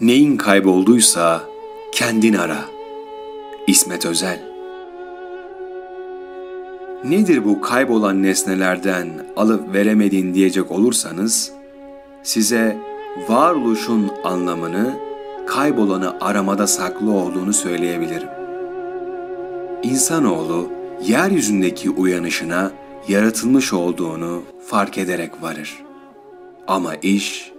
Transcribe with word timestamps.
Neyin 0.00 0.36
kaybolduysa 0.36 1.42
kendin 1.92 2.34
ara. 2.34 2.58
İsmet 3.66 4.06
Özel 4.06 4.42
Nedir 7.04 7.44
bu 7.44 7.60
kaybolan 7.60 8.22
nesnelerden 8.22 9.08
alıp 9.36 9.74
veremedin 9.74 10.34
diyecek 10.34 10.70
olursanız, 10.70 11.52
size 12.22 12.78
varoluşun 13.28 14.10
anlamını 14.24 14.98
kaybolanı 15.46 16.16
aramada 16.20 16.66
saklı 16.66 17.10
olduğunu 17.12 17.52
söyleyebilirim. 17.52 18.28
İnsanoğlu 19.82 20.68
yeryüzündeki 21.06 21.90
uyanışına 21.90 22.72
yaratılmış 23.08 23.72
olduğunu 23.72 24.42
fark 24.66 24.98
ederek 24.98 25.42
varır. 25.42 25.84
Ama 26.66 26.94
iş 26.94 27.52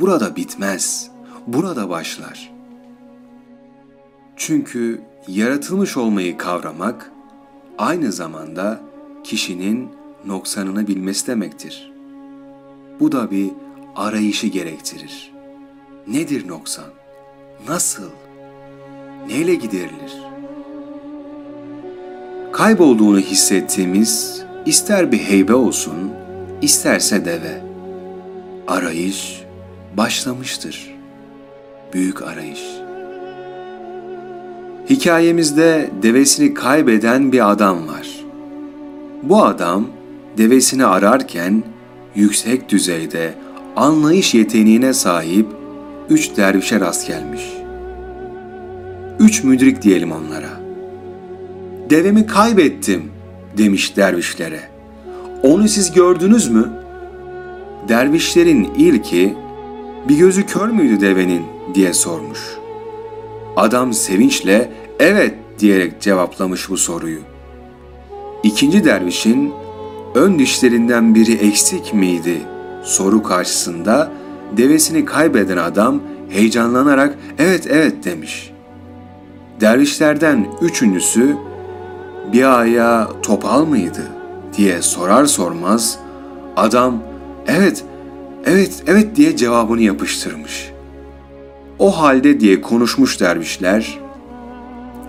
burada 0.00 0.36
bitmez, 0.36 1.11
burada 1.46 1.88
başlar. 1.88 2.52
Çünkü 4.36 5.02
yaratılmış 5.28 5.96
olmayı 5.96 6.38
kavramak 6.38 7.12
aynı 7.78 8.12
zamanda 8.12 8.80
kişinin 9.24 9.88
noksanını 10.26 10.86
bilmesi 10.86 11.26
demektir. 11.26 11.92
Bu 13.00 13.12
da 13.12 13.30
bir 13.30 13.50
arayışı 13.96 14.46
gerektirir. 14.46 15.32
Nedir 16.06 16.48
noksan? 16.48 16.84
Nasıl? 17.68 18.10
Neyle 19.28 19.54
giderilir? 19.54 20.12
Kaybolduğunu 22.52 23.18
hissettiğimiz 23.18 24.42
ister 24.66 25.12
bir 25.12 25.18
heybe 25.18 25.54
olsun, 25.54 26.12
isterse 26.62 27.24
deve. 27.24 27.62
Arayış 28.68 29.42
başlamıştır. 29.96 30.91
Büyük 31.92 32.22
arayış. 32.22 32.60
Hikayemizde 34.90 35.90
devesini 36.02 36.54
kaybeden 36.54 37.32
bir 37.32 37.50
adam 37.50 37.88
var. 37.88 38.08
Bu 39.22 39.44
adam 39.44 39.86
devesini 40.38 40.86
ararken 40.86 41.62
yüksek 42.14 42.68
düzeyde 42.68 43.34
anlayış 43.76 44.34
yeteneğine 44.34 44.92
sahip 44.92 45.46
üç 46.10 46.36
dervişe 46.36 46.80
rast 46.80 47.06
gelmiş. 47.06 47.42
Üç 49.18 49.44
müdrik 49.44 49.82
diyelim 49.82 50.12
onlara. 50.12 50.50
Devemi 51.90 52.26
kaybettim 52.26 53.10
demiş 53.58 53.96
dervişlere. 53.96 54.60
Onu 55.42 55.68
siz 55.68 55.92
gördünüz 55.92 56.48
mü? 56.48 56.70
Dervişlerin 57.88 58.64
ilki 58.64 59.34
bir 60.08 60.18
gözü 60.18 60.46
kör 60.46 60.68
müydü 60.68 61.00
devenin 61.00 61.51
diye 61.74 61.92
sormuş. 61.92 62.58
Adam 63.56 63.92
sevinçle 63.92 64.72
evet 64.98 65.34
diyerek 65.58 66.00
cevaplamış 66.00 66.70
bu 66.70 66.76
soruyu. 66.76 67.20
İkinci 68.42 68.84
dervişin 68.84 69.52
ön 70.14 70.38
dişlerinden 70.38 71.14
biri 71.14 71.32
eksik 71.32 71.94
miydi 71.94 72.38
soru 72.82 73.22
karşısında 73.22 74.10
devesini 74.56 75.04
kaybeden 75.04 75.56
adam 75.56 76.00
heyecanlanarak 76.28 77.18
evet 77.38 77.66
evet 77.70 78.04
demiş. 78.04 78.52
Dervişlerden 79.60 80.46
üçüncüsü 80.60 81.36
bir 82.32 82.60
ayağı 82.60 83.22
topal 83.22 83.64
mıydı 83.64 84.08
diye 84.56 84.82
sorar 84.82 85.26
sormaz 85.26 85.98
adam 86.56 87.02
evet 87.46 87.84
evet 88.44 88.82
evet 88.86 89.16
diye 89.16 89.36
cevabını 89.36 89.82
yapıştırmış. 89.82 90.71
O 91.82 91.90
halde 91.90 92.40
diye 92.40 92.60
konuşmuş 92.60 93.20
dervişler 93.20 93.98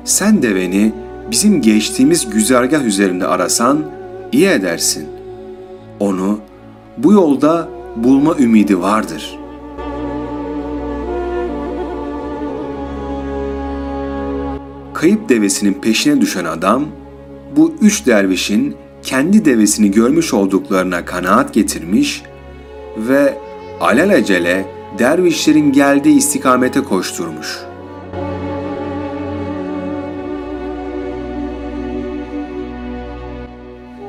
sen 0.04 0.42
de 0.44 0.56
beni 0.56 0.94
bizim 1.32 1.62
geçtiğimiz 1.62 2.30
güzergah 2.30 2.84
üzerinde 2.84 3.28
arasan 3.28 3.86
iyi 4.32 4.48
edersin. 4.48 5.08
Onu 6.00 6.40
bu 6.98 7.14
yolda 7.14 7.70
bulma 7.96 8.36
ümidi 8.40 8.82
vardır. 8.82 9.40
Kayıp 14.94 15.30
devesinin 15.30 15.74
peşine 15.74 16.22
düşen 16.22 16.46
adam 16.46 16.86
bu 17.56 17.74
üç 17.82 18.08
dervişin 18.08 18.76
kendi 19.04 19.46
devesini 19.46 19.92
görmüş 19.92 20.34
olduklarına 20.34 21.06
kanaat 21.06 21.54
getirmiş 21.54 22.24
ve 22.98 23.38
alelacele 23.82 24.73
dervişlerin 25.00 25.72
geldiği 25.72 26.18
istikamete 26.18 26.84
koşturmuş. 26.84 27.60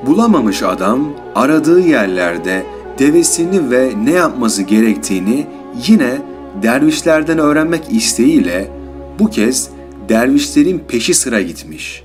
Bulamamış 0.07 0.63
adam 0.63 1.09
aradığı 1.35 1.81
yerlerde 1.81 2.67
devesini 2.99 3.71
ve 3.71 3.93
ne 4.05 4.13
yapması 4.13 4.63
gerektiğini 4.63 5.47
yine 5.87 6.19
dervişlerden 6.63 7.39
öğrenmek 7.39 7.93
isteğiyle 7.93 8.71
bu 9.19 9.31
kez 9.31 9.71
dervişlerin 10.09 10.79
peşi 10.89 11.15
sıra 11.15 11.43
gitmiş. 11.43 12.05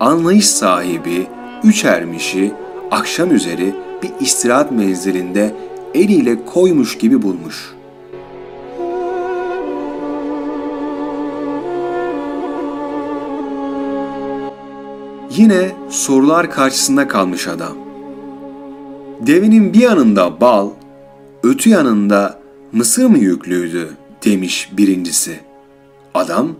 Anlayış 0.00 0.46
sahibi 0.46 1.26
üç 1.64 1.84
ermişi 1.84 2.52
akşam 2.90 3.34
üzeri 3.34 3.74
bir 4.02 4.10
istirahat 4.20 4.72
menzilinde 4.72 5.54
eliyle 5.94 6.44
koymuş 6.44 6.98
gibi 6.98 7.22
bulmuş. 7.22 7.79
Yine 15.40 15.70
sorular 15.88 16.50
karşısında 16.50 17.08
kalmış 17.08 17.48
adam. 17.48 17.76
Devinin 19.20 19.72
bir 19.72 19.80
yanında 19.80 20.40
bal, 20.40 20.70
ötü 21.42 21.70
yanında 21.70 22.40
mısır 22.72 23.04
mı 23.04 23.18
yüklüydü 23.18 23.88
demiş 24.24 24.70
birincisi. 24.76 25.40
Adam 26.14 26.52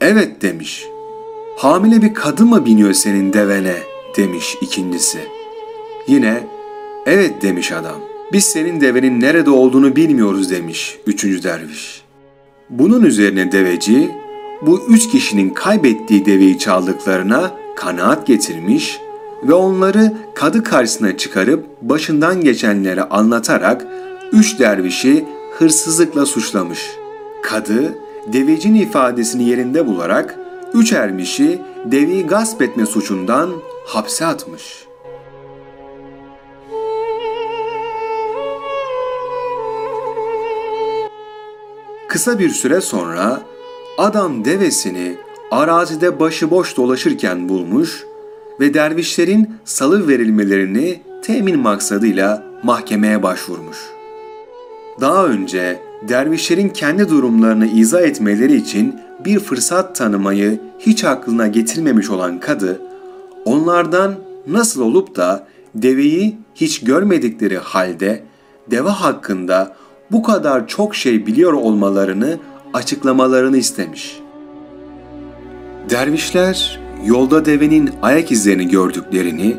evet 0.00 0.42
demiş. 0.42 0.84
Hamile 1.56 2.02
bir 2.02 2.14
kadın 2.14 2.48
mı 2.48 2.66
biniyor 2.66 2.92
senin 2.92 3.32
devene 3.32 3.76
demiş 4.16 4.56
ikincisi. 4.60 5.18
Yine 6.06 6.46
evet 7.06 7.42
demiş 7.42 7.72
adam. 7.72 8.00
Biz 8.32 8.44
senin 8.44 8.80
devenin 8.80 9.20
nerede 9.20 9.50
olduğunu 9.50 9.96
bilmiyoruz 9.96 10.50
demiş 10.50 10.98
üçüncü 11.06 11.42
derviş. 11.42 12.02
Bunun 12.70 13.04
üzerine 13.04 13.52
deveci 13.52 14.10
bu 14.62 14.86
üç 14.88 15.10
kişinin 15.10 15.50
kaybettiği 15.50 16.26
deveyi 16.26 16.58
çaldıklarına 16.58 17.65
kanaat 17.76 18.26
getirmiş 18.26 19.00
ve 19.42 19.54
onları 19.54 20.12
kadı 20.34 20.62
karşısına 20.62 21.16
çıkarıp 21.16 21.66
başından 21.82 22.40
geçenleri 22.40 23.02
anlatarak 23.02 23.86
üç 24.32 24.58
dervişi 24.58 25.24
hırsızlıkla 25.58 26.26
suçlamış. 26.26 26.90
Kadı 27.42 27.98
devecinin 28.26 28.80
ifadesini 28.80 29.48
yerinde 29.48 29.86
bularak 29.86 30.38
üç 30.74 30.92
ermişi 30.92 31.62
deveyi 31.84 32.26
gasp 32.26 32.62
etme 32.62 32.86
suçundan 32.86 33.50
hapse 33.86 34.26
atmış. 34.26 34.86
Kısa 42.08 42.38
bir 42.38 42.50
süre 42.50 42.80
sonra 42.80 43.42
adam 43.98 44.44
devesini 44.44 45.16
arazide 45.50 46.20
başıboş 46.20 46.76
dolaşırken 46.76 47.48
bulmuş 47.48 48.04
ve 48.60 48.74
dervişlerin 48.74 49.50
salı 49.64 50.08
verilmelerini 50.08 51.00
temin 51.22 51.58
maksadıyla 51.58 52.44
mahkemeye 52.62 53.22
başvurmuş. 53.22 53.76
Daha 55.00 55.26
önce 55.26 55.80
dervişlerin 56.08 56.68
kendi 56.68 57.08
durumlarını 57.08 57.66
izah 57.66 58.02
etmeleri 58.02 58.56
için 58.56 59.00
bir 59.24 59.38
fırsat 59.38 59.96
tanımayı 59.96 60.60
hiç 60.78 61.04
aklına 61.04 61.46
getirmemiş 61.46 62.10
olan 62.10 62.40
kadı, 62.40 62.80
onlardan 63.44 64.14
nasıl 64.46 64.82
olup 64.82 65.16
da 65.16 65.46
deveyi 65.74 66.38
hiç 66.54 66.80
görmedikleri 66.80 67.58
halde 67.58 68.22
deve 68.70 68.88
hakkında 68.88 69.76
bu 70.10 70.22
kadar 70.22 70.68
çok 70.68 70.94
şey 70.94 71.26
biliyor 71.26 71.52
olmalarını 71.52 72.38
açıklamalarını 72.74 73.56
istemiş. 73.56 74.25
Dervişler 75.90 76.80
yolda 77.04 77.44
devenin 77.44 77.90
ayak 78.02 78.32
izlerini 78.32 78.68
gördüklerini, 78.68 79.56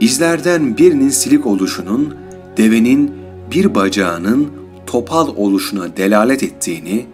izlerden 0.00 0.76
birinin 0.76 1.08
silik 1.08 1.46
oluşunun 1.46 2.16
devenin 2.56 3.12
bir 3.50 3.74
bacağının 3.74 4.48
topal 4.86 5.28
oluşuna 5.36 5.96
delalet 5.96 6.42
ettiğini, 6.42 7.06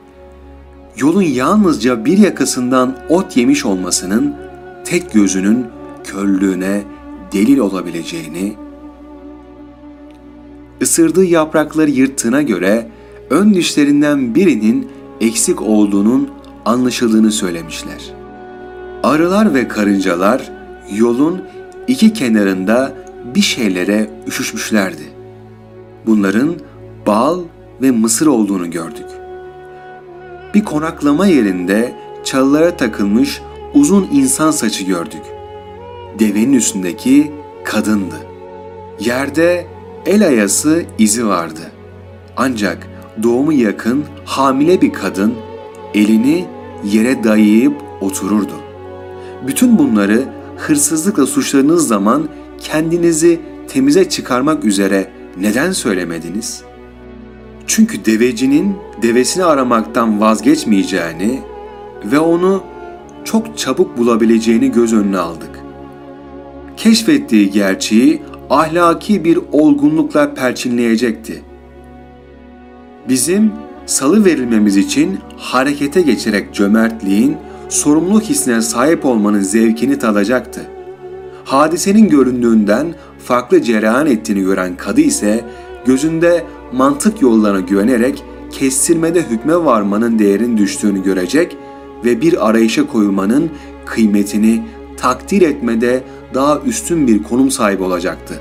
yolun 0.99 1.23
yalnızca 1.23 2.05
bir 2.05 2.19
yakasından 2.19 2.97
ot 3.09 3.37
yemiş 3.37 3.65
olmasının 3.65 4.35
tek 4.85 5.13
gözünün 5.13 5.67
körlüğüne 6.05 6.83
delil 7.33 7.59
olabileceğini, 7.59 8.57
ısırdığı 10.83 11.25
yaprakları 11.25 11.91
yırttığına 11.91 12.43
göre 12.43 12.89
ön 13.31 13.55
dişlerinden 13.55 14.35
birinin 14.35 14.89
eksik 15.21 15.63
olduğunun 15.63 16.31
anlaşıldığını 16.65 17.33
söylemişler. 17.33 18.22
Arılar 19.03 19.55
ve 19.55 19.69
karıncalar 19.69 20.51
yolun 20.91 21.43
iki 21.89 22.13
kenarında 22.13 22.93
bir 23.35 23.41
şeylere 23.41 24.11
üşüşmüşlerdi. 24.27 25.03
Bunların 26.07 26.55
bal 27.07 27.41
ve 27.83 27.91
mısır 27.91 28.27
olduğunu 28.27 28.71
gördük. 28.71 29.07
Bir 30.55 30.65
konaklama 30.65 31.27
yerinde 31.27 31.93
çalılara 32.25 32.77
takılmış 32.77 33.41
uzun 33.75 34.09
insan 34.13 34.51
saçı 34.51 34.85
gördük. 34.85 35.23
Devenin 36.19 36.53
üstündeki 36.53 37.33
kadındı. 37.65 38.17
Yerde 39.01 39.67
el 40.07 40.27
ayası 40.27 40.85
izi 40.99 41.27
vardı. 41.27 41.73
Ancak 42.37 42.89
doğumu 43.23 43.53
yakın 43.53 44.05
hamile 44.25 44.81
bir 44.81 44.93
kadın 44.93 45.35
elini 45.95 46.47
yere 46.85 47.25
dayayıp 47.25 47.75
otururdu. 48.01 48.62
Bütün 49.47 49.79
bunları 49.79 50.25
hırsızlıkla 50.57 51.27
suçladığınız 51.27 51.89
zaman 51.89 52.29
kendinizi 52.59 53.41
temize 53.69 54.09
çıkarmak 54.09 54.65
üzere 54.65 55.11
neden 55.41 55.73
söylemediniz? 55.73 56.63
Çünkü 57.67 58.05
devecinin 58.05 58.77
devesini 59.03 59.45
aramaktan 59.45 60.21
vazgeçmeyeceğini 60.21 61.41
ve 62.05 62.19
onu 62.19 62.63
çok 63.25 63.59
çabuk 63.59 63.99
bulabileceğini 63.99 64.73
göz 64.73 64.93
önüne 64.93 65.19
aldık. 65.19 65.61
Keşfettiği 66.77 67.51
gerçeği 67.51 68.23
ahlaki 68.51 69.25
bir 69.25 69.39
olgunlukla 69.53 70.35
perçinleyecekti. 70.35 71.43
Bizim 73.09 73.53
salı 73.87 74.25
verilmemiz 74.25 74.77
için 74.77 75.19
harekete 75.37 76.03
geçerek 76.03 76.55
cömertliğin, 76.55 77.37
sorumluluk 77.73 78.23
hissine 78.23 78.63
sahip 78.63 79.05
olmanın 79.05 79.41
zevkini 79.41 79.99
tadacaktı. 79.99 80.61
Hadisenin 81.45 82.09
göründüğünden 82.09 82.95
farklı 83.19 83.63
cereyan 83.63 84.07
ettiğini 84.07 84.41
gören 84.41 84.77
kadı 84.77 85.01
ise 85.01 85.45
gözünde 85.87 86.45
mantık 86.73 87.23
yollarına 87.23 87.61
güvenerek 87.61 88.25
kestirmede 88.51 89.23
hükme 89.23 89.57
varmanın 89.57 90.19
değerini 90.19 90.59
düştüğünü 90.59 91.03
görecek 91.03 91.57
ve 92.05 92.21
bir 92.21 92.49
arayışa 92.49 92.87
koyulmanın 92.87 93.51
kıymetini 93.85 94.63
takdir 94.97 95.43
etmede 95.43 96.03
daha 96.35 96.59
üstün 96.59 97.07
bir 97.07 97.23
konum 97.23 97.51
sahibi 97.51 97.83
olacaktı. 97.83 98.41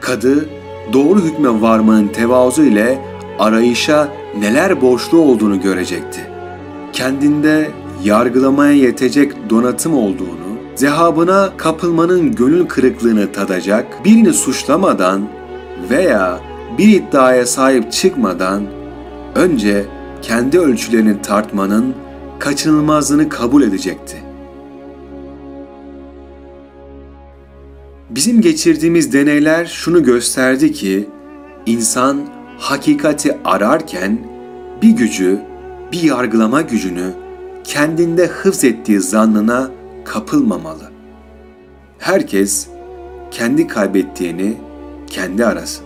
Kadı 0.00 0.48
doğru 0.92 1.20
hükme 1.20 1.60
varmanın 1.60 2.08
tevazu 2.08 2.62
ile 2.62 2.98
arayışa 3.38 4.08
neler 4.40 4.80
borçlu 4.80 5.18
olduğunu 5.18 5.60
görecekti. 5.60 6.37
Kendinde 6.98 7.70
yargılamaya 8.04 8.72
yetecek 8.72 9.50
donatım 9.50 9.94
olduğunu, 9.94 10.58
zehabına 10.74 11.52
kapılmanın 11.56 12.34
gönül 12.34 12.66
kırıklığını 12.66 13.32
tadacak, 13.32 14.04
birini 14.04 14.32
suçlamadan 14.32 15.28
veya 15.90 16.40
bir 16.78 16.88
iddiaya 16.88 17.46
sahip 17.46 17.92
çıkmadan 17.92 18.62
önce 19.34 19.86
kendi 20.22 20.58
ölçülerini 20.58 21.22
tartmanın 21.22 21.94
kaçınılmazlığını 22.38 23.28
kabul 23.28 23.62
edecekti. 23.62 24.16
Bizim 28.10 28.40
geçirdiğimiz 28.40 29.12
deneyler 29.12 29.66
şunu 29.66 30.02
gösterdi 30.02 30.72
ki 30.72 31.08
insan 31.66 32.20
hakikati 32.58 33.38
ararken 33.44 34.18
bir 34.82 34.90
gücü, 34.90 35.47
bir 35.92 36.02
yargılama 36.02 36.62
gücünü 36.62 37.12
kendinde 37.64 38.26
hıfz 38.26 38.64
ettiği 38.64 39.00
zannına 39.00 39.70
kapılmamalı. 40.04 40.90
Herkes 41.98 42.68
kendi 43.30 43.66
kaybettiğini 43.66 44.56
kendi 45.06 45.46
arasın. 45.46 45.84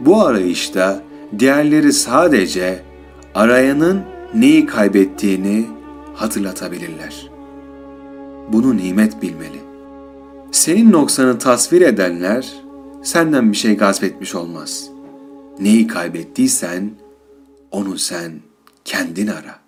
Bu 0.00 0.22
arayışta 0.22 1.02
diğerleri 1.38 1.92
sadece 1.92 2.82
arayanın 3.34 4.02
neyi 4.34 4.66
kaybettiğini 4.66 5.66
hatırlatabilirler. 6.14 7.30
Bunu 8.52 8.76
nimet 8.76 9.22
bilmeli. 9.22 9.60
Senin 10.52 10.92
noksanı 10.92 11.38
tasvir 11.38 11.80
edenler 11.80 12.54
senden 13.02 13.52
bir 13.52 13.56
şey 13.56 13.76
gasp 13.76 14.04
etmiş 14.04 14.34
olmaz. 14.34 14.90
Neyi 15.60 15.86
kaybettiysen 15.86 16.90
onu 17.70 17.98
sen 17.98 18.32
kendin 18.84 19.26
ara. 19.26 19.59